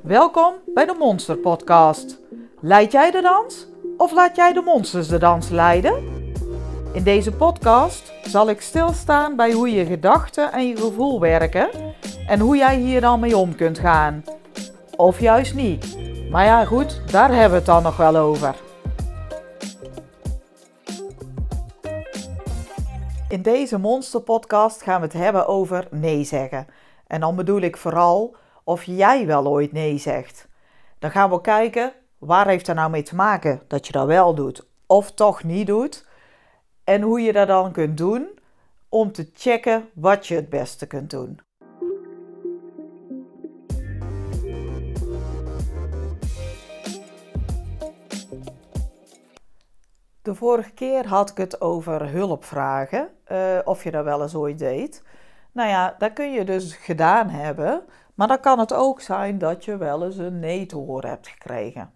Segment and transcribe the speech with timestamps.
[0.00, 2.18] Welkom bij de Monster Podcast.
[2.60, 6.24] Leid jij de dans of laat jij de monsters de dans leiden?
[6.92, 11.68] In deze podcast zal ik stilstaan bij hoe je gedachten en je gevoel werken
[12.26, 14.24] en hoe jij hier dan mee om kunt gaan.
[14.96, 15.96] Of juist niet.
[16.30, 18.54] Maar ja, goed, daar hebben we het dan nog wel over.
[23.28, 26.66] In deze Monster Podcast gaan we het hebben over nee zeggen.
[27.06, 30.48] En dan bedoel ik vooral of jij wel ooit nee zegt.
[30.98, 34.34] Dan gaan we kijken waar heeft er nou mee te maken dat je dat wel
[34.34, 36.06] doet of toch niet doet.
[36.84, 38.38] En hoe je dat dan kunt doen
[38.88, 41.40] om te checken wat je het beste kunt doen.
[50.22, 54.58] De vorige keer had ik het over hulpvragen, uh, of je dat wel eens ooit
[54.58, 55.02] deed.
[55.56, 57.82] Nou ja, dat kun je dus gedaan hebben,
[58.14, 61.28] maar dan kan het ook zijn dat je wel eens een nee te horen hebt
[61.28, 61.92] gekregen.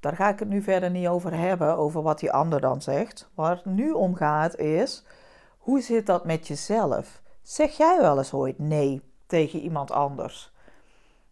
[0.00, 3.30] Daar ga ik het nu verder niet over hebben, over wat die ander dan zegt.
[3.34, 5.04] Waar het nu om gaat is,
[5.58, 7.22] hoe zit dat met jezelf?
[7.42, 10.52] Zeg jij wel eens ooit nee tegen iemand anders?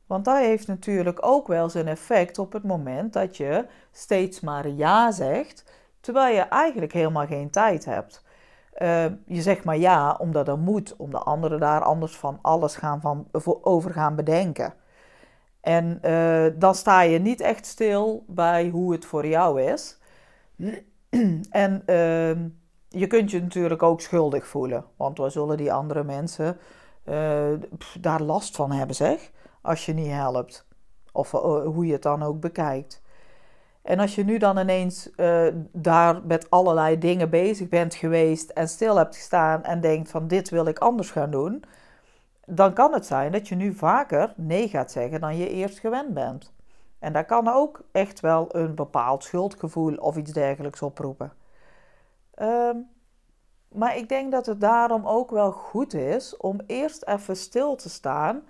[0.07, 4.69] Want dat heeft natuurlijk ook wel zijn effect op het moment dat je steeds maar
[4.69, 5.65] ja zegt,
[6.01, 8.25] terwijl je eigenlijk helemaal geen tijd hebt.
[8.79, 13.01] Uh, je zegt maar ja, omdat er moet, omdat anderen daar anders van alles gaan
[13.01, 13.29] van,
[13.63, 14.75] over gaan bedenken.
[15.65, 19.99] En uh, dan sta je niet echt stil bij hoe het voor jou is.
[21.51, 22.37] en uh,
[22.89, 26.59] je kunt je natuurlijk ook schuldig voelen, want waar zullen die andere mensen
[27.05, 27.53] uh,
[28.01, 29.31] daar last van hebben, zeg,
[29.63, 30.67] als je niet helpt.
[31.13, 33.03] Of hoe je het dan ook bekijkt.
[33.85, 38.69] En als je nu dan ineens uh, daar met allerlei dingen bezig bent geweest en
[38.69, 41.65] stil hebt gestaan en denkt van dit wil ik anders gaan doen,
[42.47, 46.15] dan kan het zijn dat je nu vaker nee gaat zeggen dan je eerst gewend
[46.15, 46.53] bent.
[46.99, 51.33] En dat kan ook echt wel een bepaald schuldgevoel of iets dergelijks oproepen.
[52.43, 52.89] Um,
[53.69, 57.89] maar ik denk dat het daarom ook wel goed is om eerst even stil te
[57.89, 58.43] staan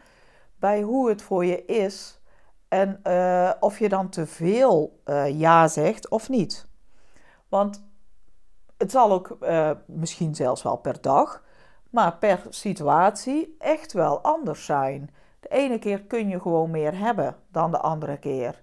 [0.58, 2.20] bij hoe het voor je is
[2.74, 6.66] en uh, of je dan te veel uh, ja zegt of niet.
[7.48, 7.84] Want
[8.76, 11.42] het zal ook uh, misschien zelfs wel per dag,
[11.90, 15.10] maar per situatie echt wel anders zijn.
[15.40, 18.62] De ene keer kun je gewoon meer hebben dan de andere keer.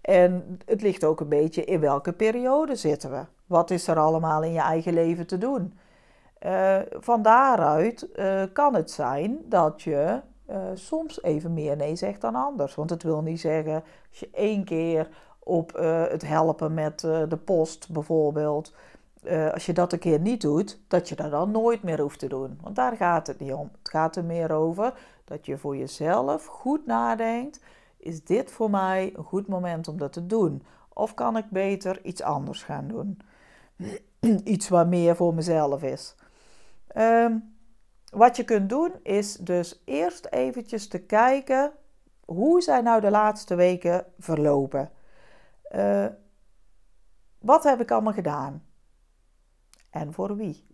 [0.00, 3.24] En het ligt ook een beetje in welke periode zitten we.
[3.46, 5.78] Wat is er allemaal in je eigen leven te doen?
[6.90, 8.08] Van daaruit
[8.52, 12.74] kan het zijn dat je uh, soms even meer nee zegt dan anders.
[12.74, 13.74] Want het wil niet zeggen,
[14.08, 18.74] als je één keer op uh, het helpen met uh, de post bijvoorbeeld,
[19.52, 22.28] als je dat een keer niet doet, dat je dat dan nooit meer hoeft te
[22.28, 22.58] doen.
[22.62, 23.70] Want daar gaat het niet om.
[23.78, 24.92] Het gaat er meer over
[25.24, 27.60] dat je voor jezelf goed nadenkt,
[27.96, 30.62] is dit voor mij een goed moment om dat te doen?
[30.88, 33.20] Of kan ik beter iets anders gaan doen?
[34.44, 36.14] iets wat meer voor mezelf is.
[36.96, 37.54] Um,
[38.10, 41.72] wat je kunt doen is dus eerst eventjes te kijken
[42.24, 44.90] hoe zijn nou de laatste weken verlopen.
[45.74, 46.06] Uh,
[47.38, 48.64] wat heb ik allemaal gedaan?
[49.90, 50.66] En voor wie?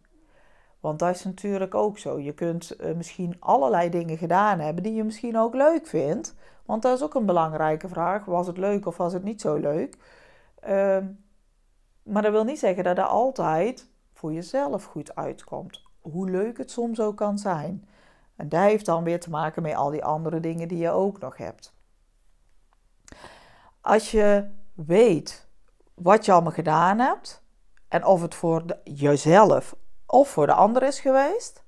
[0.80, 2.20] Want dat is natuurlijk ook zo.
[2.20, 6.34] Je kunt uh, misschien allerlei dingen gedaan hebben die je misschien ook leuk vindt.
[6.64, 8.24] Want dat is ook een belangrijke vraag.
[8.24, 9.96] Was het leuk of was het niet zo leuk?
[10.68, 10.98] Uh,
[12.02, 16.70] maar dat wil niet zeggen dat dat altijd voor jezelf goed uitkomt hoe leuk het
[16.70, 17.88] soms ook kan zijn.
[18.36, 21.18] En dat heeft dan weer te maken met al die andere dingen die je ook
[21.18, 21.74] nog hebt.
[23.80, 25.46] Als je weet
[25.94, 27.42] wat je allemaal gedaan hebt
[27.88, 31.64] en of het voor jezelf of voor de ander is geweest,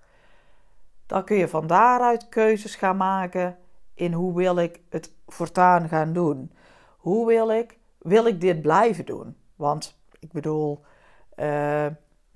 [1.07, 3.59] dan kun je van daaruit keuzes gaan maken
[3.95, 6.53] in hoe wil ik het voortaan gaan doen.
[6.97, 9.37] Hoe wil ik, wil ik dit blijven doen?
[9.57, 10.85] Want ik bedoel,
[11.37, 11.87] uh,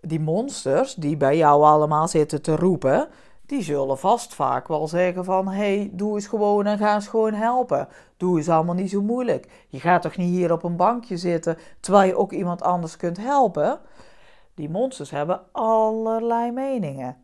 [0.07, 3.09] die monsters die bij jou allemaal zitten te roepen,
[3.47, 7.09] die zullen vast vaak wel zeggen van, hé, hey, doe eens gewoon en ga eens
[7.09, 7.89] gewoon helpen.
[8.17, 9.67] Doe eens allemaal niet zo moeilijk.
[9.69, 13.17] Je gaat toch niet hier op een bankje zitten, terwijl je ook iemand anders kunt
[13.17, 13.81] helpen?
[14.55, 17.17] Die monsters hebben allerlei meningen.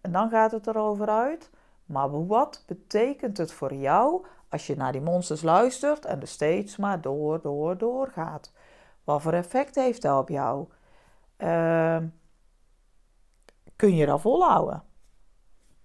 [0.00, 1.50] En dan gaat het erover uit,
[1.84, 6.76] maar wat betekent het voor jou als je naar die monsters luistert en er steeds
[6.76, 8.52] maar door, door, door gaat?
[9.04, 10.66] Wat voor effect heeft dat op jou?
[11.38, 11.96] Uh,
[13.80, 14.82] kun je dat volhouden?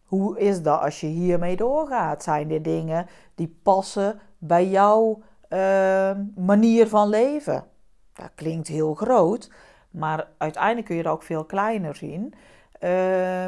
[0.03, 2.24] Hoe is dat als je hiermee doorgaat?
[2.24, 7.63] Zijn dit dingen die passen bij jouw uh, manier van leven?
[8.13, 9.51] Dat klinkt heel groot,
[9.92, 12.33] maar uiteindelijk kun je dat ook veel kleiner zien.
[12.80, 13.45] Uh,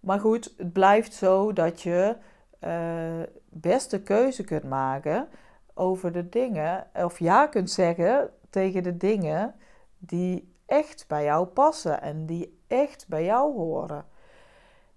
[0.00, 2.16] maar goed, het blijft zo dat je
[2.60, 5.28] uh, beste keuze kunt maken
[5.74, 9.54] over de dingen, of ja kunt zeggen tegen de dingen
[9.98, 14.06] die echt bij jou passen en die echt bij jou horen.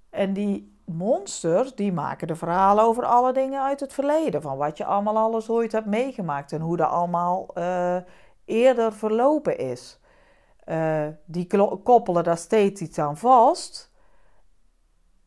[0.09, 4.41] En die monsters, die maken de verhalen over alle dingen uit het verleden.
[4.41, 7.97] Van wat je allemaal alles ooit hebt meegemaakt en hoe dat allemaal uh,
[8.45, 9.99] eerder verlopen is.
[10.65, 11.47] Uh, die
[11.83, 13.91] koppelen daar steeds iets aan vast.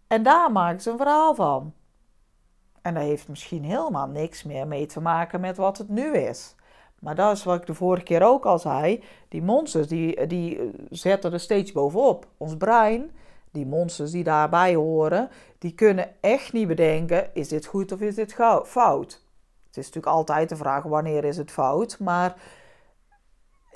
[0.06, 1.74] En daar maken ze een verhaal van.
[2.82, 6.54] En dat heeft misschien helemaal niks meer mee te maken met wat het nu is.
[7.04, 9.02] Maar dat is wat ik de vorige keer ook al zei.
[9.28, 12.26] Die monsters die, die zetten er steeds bovenop.
[12.36, 13.10] Ons brein,
[13.50, 15.28] die monsters die daarbij horen,
[15.58, 18.34] die kunnen echt niet bedenken: is dit goed of is dit
[18.64, 19.22] fout?
[19.66, 22.36] Het is natuurlijk altijd de vraag wanneer is het fout, maar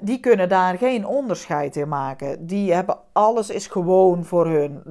[0.01, 2.47] die kunnen daar geen onderscheid in maken.
[2.47, 4.83] Die hebben alles is gewoon voor hun.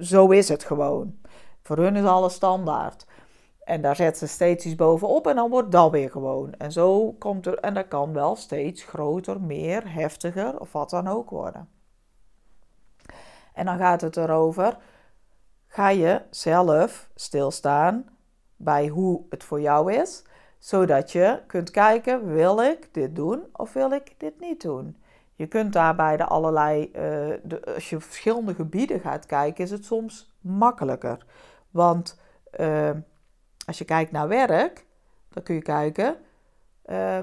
[0.00, 1.14] Zo is het gewoon.
[1.62, 3.06] Voor hun is alles standaard.
[3.66, 6.54] En daar zetten ze steeds iets bovenop en dan wordt dat weer gewoon.
[6.58, 11.08] En zo komt er, en dat kan wel steeds groter, meer, heftiger of wat dan
[11.08, 11.68] ook worden.
[13.52, 14.78] En dan gaat het erover,
[15.66, 18.08] ga je zelf stilstaan
[18.56, 20.24] bij hoe het voor jou is,
[20.58, 25.02] zodat je kunt kijken, wil ik dit doen of wil ik dit niet doen?
[25.34, 26.92] Je kunt daarbij de allerlei, uh,
[27.42, 31.26] de, als je verschillende gebieden gaat kijken, is het soms makkelijker.
[31.70, 32.20] Want
[32.60, 32.90] uh,
[33.66, 34.86] als je kijkt naar werk,
[35.28, 36.16] dan kun je kijken
[36.86, 37.18] uh,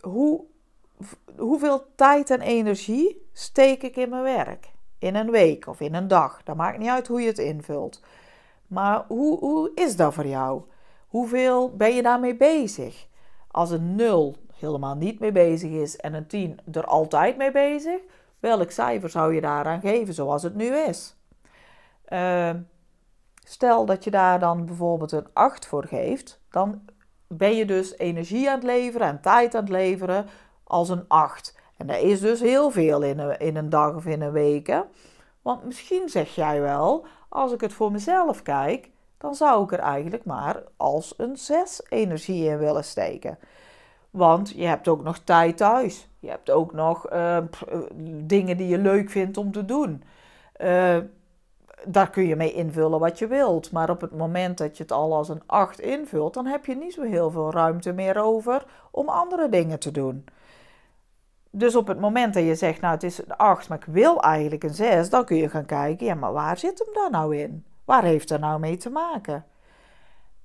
[0.00, 0.44] hoe,
[1.36, 4.70] hoeveel tijd en energie steek ik in mijn werk.
[4.98, 6.42] In een week of in een dag.
[6.42, 8.02] Dat maakt niet uit hoe je het invult.
[8.66, 10.62] Maar hoe, hoe is dat voor jou?
[11.08, 13.06] Hoeveel ben je daarmee bezig?
[13.48, 18.00] Als een 0 helemaal niet mee bezig is en een 10 er altijd mee bezig,
[18.40, 21.16] welk cijfer zou je daaraan geven zoals het nu is?
[22.08, 22.50] Uh,
[23.50, 26.80] Stel dat je daar dan bijvoorbeeld een 8 voor geeft, dan
[27.26, 30.26] ben je dus energie aan het leveren en tijd aan het leveren
[30.64, 31.58] als een 8.
[31.76, 34.84] En dat is dus heel veel in een, in een dag of in een week.
[35.42, 39.78] Want misschien zeg jij wel, als ik het voor mezelf kijk, dan zou ik er
[39.78, 43.38] eigenlijk maar als een 6 energie in willen steken.
[44.10, 46.08] Want je hebt ook nog tijd thuis.
[46.18, 47.38] Je hebt ook nog uh,
[48.24, 50.02] dingen die je leuk vindt om te doen.
[50.60, 50.96] Uh,
[51.84, 53.72] daar kun je mee invullen wat je wilt.
[53.72, 56.76] Maar op het moment dat je het al als een 8 invult, dan heb je
[56.76, 60.24] niet zo heel veel ruimte meer over om andere dingen te doen.
[61.50, 64.22] Dus op het moment dat je zegt, nou het is een 8, maar ik wil
[64.22, 67.36] eigenlijk een 6, dan kun je gaan kijken, ja maar waar zit hem dan nou
[67.36, 67.64] in?
[67.84, 69.44] Waar heeft er nou mee te maken?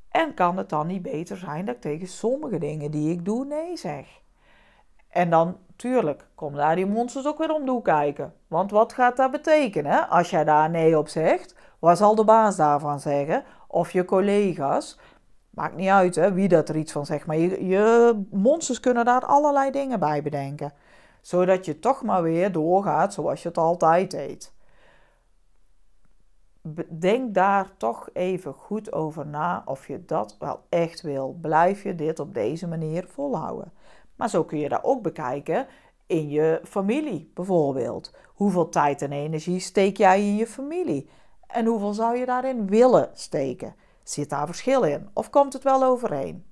[0.09, 3.45] En kan het dan niet beter zijn dat ik tegen sommige dingen die ik doe
[3.45, 4.21] nee zeg?
[5.09, 8.33] En dan, tuurlijk, komen daar die monsters ook weer om de kijken.
[8.47, 11.55] Want wat gaat dat betekenen als jij daar nee op zegt?
[11.79, 13.43] Wat zal de baas daarvan zeggen?
[13.67, 14.99] Of je collega's?
[15.49, 17.25] Maakt niet uit hè, wie dat er iets van zegt.
[17.25, 20.73] Maar je, je monsters kunnen daar allerlei dingen bij bedenken.
[21.21, 24.53] Zodat je toch maar weer doorgaat zoals je het altijd deed.
[26.89, 31.37] Denk daar toch even goed over na of je dat wel echt wil.
[31.41, 33.71] Blijf je dit op deze manier volhouden?
[34.15, 35.67] Maar zo kun je dat ook bekijken
[36.05, 38.15] in je familie bijvoorbeeld.
[38.33, 41.09] Hoeveel tijd en energie steek jij in je familie?
[41.47, 43.75] En hoeveel zou je daarin willen steken?
[44.03, 45.09] Zit daar verschil in?
[45.13, 46.45] Of komt het wel overeen?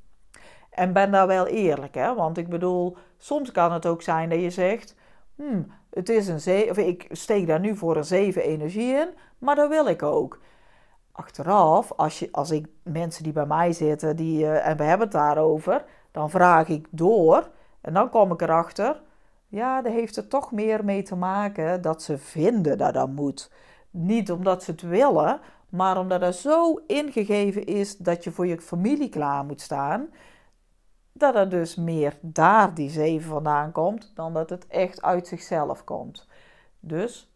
[0.70, 2.16] En ben daar wel eerlijk, hè?
[2.16, 4.96] Want ik bedoel, soms kan het ook zijn dat je zegt:
[5.36, 9.10] hmm, het is een 7, of ik steek daar nu voor een 7 energie in,
[9.38, 10.40] maar dat wil ik ook.
[11.12, 15.08] Achteraf, als, je, als ik mensen die bij mij zitten die, uh, en we hebben
[15.08, 17.50] het daarover, dan vraag ik door
[17.82, 19.02] en dan kom ik erachter,
[19.48, 23.52] ja, dat heeft er toch meer mee te maken dat ze vinden dat dat moet.
[23.90, 25.40] Niet omdat ze het willen,
[25.70, 30.10] maar omdat het zo ingegeven is dat je voor je familie klaar moet staan,
[31.12, 35.84] dat er dus meer daar die zeven vandaan komt, dan dat het echt uit zichzelf
[35.84, 36.28] komt.
[36.80, 37.32] Dus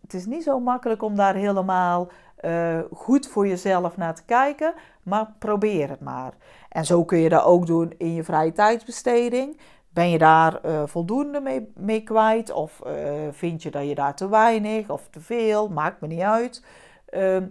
[0.00, 2.08] het is niet zo makkelijk om daar helemaal
[2.40, 6.32] uh, goed voor jezelf naar te kijken, maar probeer het maar.
[6.68, 9.60] En zo kun je dat ook doen in je vrije tijdsbesteding.
[9.88, 12.50] Ben je daar uh, voldoende mee, mee, kwijt?
[12.50, 12.92] Of uh,
[13.30, 15.68] vind je dat je daar te weinig of te veel?
[15.68, 16.64] Maakt me niet uit.
[17.10, 17.42] Uh,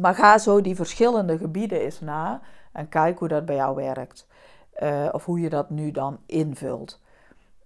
[0.00, 2.40] maar ga zo die verschillende gebieden eens na
[2.72, 4.26] en kijk hoe dat bij jou werkt.
[5.12, 7.00] Of hoe je dat nu dan invult.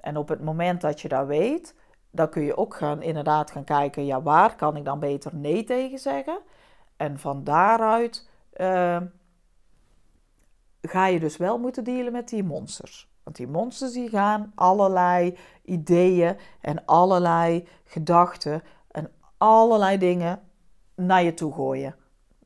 [0.00, 1.74] En op het moment dat je dat weet,
[2.10, 5.64] dan kun je ook gaan, inderdaad gaan kijken, ja, waar kan ik dan beter nee
[5.64, 6.40] tegen zeggen?
[6.96, 9.00] En van daaruit uh,
[10.82, 13.08] ga je dus wel moeten dealen met die monsters.
[13.22, 20.40] Want die monsters die gaan allerlei ideeën en allerlei gedachten en allerlei dingen
[20.94, 21.94] naar je toe gooien.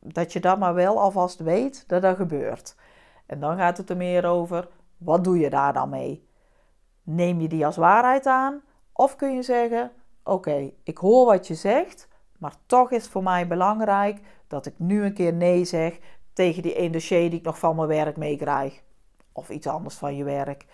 [0.00, 2.76] dat je dan maar wel alvast weet dat dat gebeurt.
[3.26, 6.28] En dan gaat het er meer over, wat doe je daar dan mee?
[7.02, 8.62] Neem je die als waarheid aan?
[8.96, 9.92] Of kun je zeggen,
[10.24, 12.08] oké, ik hoor wat je zegt,
[12.38, 15.98] maar toch is het voor mij belangrijk dat ik nu een keer nee zeg
[16.32, 18.82] tegen die ene dossier die ik nog van mijn werk meekrijg.
[19.32, 20.66] Of iets anders van je werk.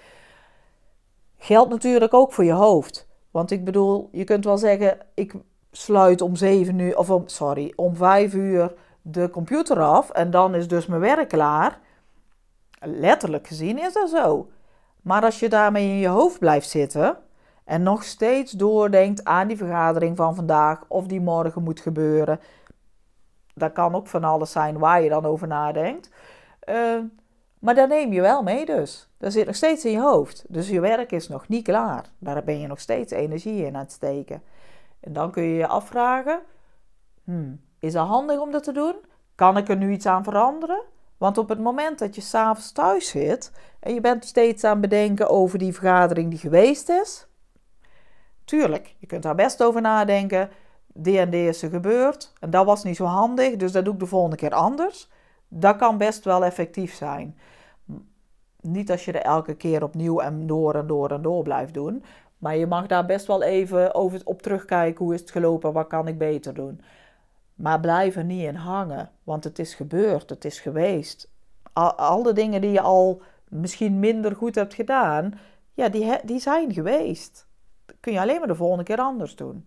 [1.38, 3.08] Geldt natuurlijk ook voor je hoofd.
[3.30, 5.34] Want ik bedoel, je kunt wel zeggen, ik
[5.70, 10.54] sluit om 7 uur, of om, sorry, om 5 uur de computer af en dan
[10.54, 11.80] is dus mijn werk klaar.
[12.80, 14.50] Letterlijk gezien is dat zo.
[15.02, 17.18] Maar als je daarmee in je hoofd blijft zitten
[17.70, 22.40] en nog steeds doordenkt aan die vergadering van vandaag of die morgen moet gebeuren,
[23.54, 26.10] dat kan ook van alles zijn waar je dan over nadenkt.
[26.68, 26.98] Uh,
[27.58, 29.08] maar dat neem je wel mee dus.
[29.18, 30.44] Dat zit nog steeds in je hoofd.
[30.48, 32.04] Dus je werk is nog niet klaar.
[32.18, 34.42] Daar ben je nog steeds energie in aan het steken.
[35.00, 36.40] En dan kun je je afvragen:
[37.24, 38.96] hmm, is het handig om dat te doen?
[39.34, 40.82] Kan ik er nu iets aan veranderen?
[41.18, 44.80] Want op het moment dat je s'avonds thuis zit en je bent steeds aan het
[44.80, 47.28] bedenken over die vergadering die geweest is,
[48.50, 50.50] tuurlijk, je kunt daar best over nadenken.
[51.02, 53.94] D en D is er gebeurd en dat was niet zo handig, dus dat doe
[53.94, 55.08] ik de volgende keer anders.
[55.48, 57.38] Dat kan best wel effectief zijn.
[58.60, 62.04] Niet als je er elke keer opnieuw en door en door en door blijft doen.
[62.38, 65.04] Maar je mag daar best wel even over op terugkijken.
[65.04, 65.72] Hoe is het gelopen?
[65.72, 66.80] Wat kan ik beter doen?
[67.54, 69.10] Maar blijf er niet in hangen.
[69.24, 70.30] Want het is gebeurd.
[70.30, 71.30] Het is geweest.
[71.72, 75.38] Al, al de dingen die je al misschien minder goed hebt gedaan.
[75.74, 77.48] Ja, die, die zijn geweest.
[77.90, 79.66] Dat kun je alleen maar de volgende keer anders doen.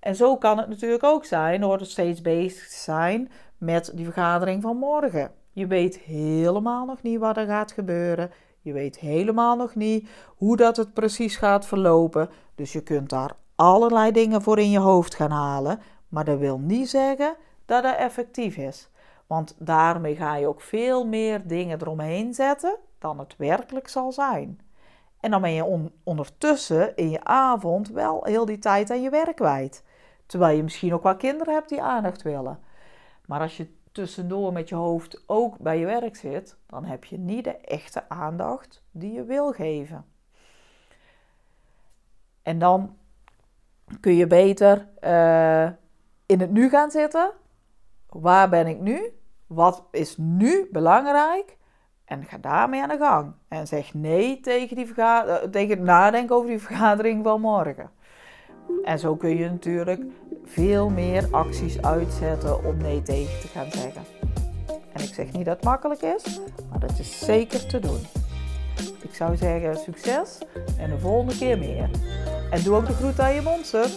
[0.00, 4.62] En zo kan het natuurlijk ook zijn door steeds bezig te zijn met die vergadering
[4.62, 5.30] van morgen.
[5.52, 8.30] Je weet helemaal nog niet wat er gaat gebeuren.
[8.60, 12.30] Je weet helemaal nog niet hoe dat het precies gaat verlopen.
[12.54, 15.80] Dus je kunt daar allerlei dingen voor in je hoofd gaan halen.
[16.08, 18.88] Maar dat wil niet zeggen dat het effectief is.
[19.26, 24.60] Want daarmee ga je ook veel meer dingen eromheen zetten dan het werkelijk zal zijn.
[25.20, 29.36] En dan ben je ondertussen in je avond wel heel die tijd aan je werk
[29.36, 29.84] kwijt.
[30.26, 32.58] Terwijl je misschien ook wel kinderen hebt die aandacht willen.
[33.26, 37.18] Maar als je tussendoor met je hoofd ook bij je werk zit, dan heb je
[37.18, 40.04] niet de echte aandacht die je wil geven.
[42.42, 42.96] En dan
[44.00, 45.70] kun je beter uh,
[46.26, 47.32] in het nu gaan zitten.
[48.08, 49.12] Waar ben ik nu?
[49.46, 51.57] Wat is nu belangrijk?
[52.08, 53.32] En ga daarmee aan de gang.
[53.48, 54.94] En zeg nee tegen, die
[55.50, 57.90] tegen het nadenken over die vergadering van morgen.
[58.84, 60.02] En zo kun je natuurlijk
[60.44, 64.02] veel meer acties uitzetten om nee tegen te gaan zeggen.
[64.92, 68.00] En ik zeg niet dat het makkelijk is, maar dat is zeker te doen.
[69.02, 70.38] Ik zou zeggen succes
[70.78, 71.90] en de volgende keer meer.
[72.50, 73.96] En doe ook de groet aan je monsters.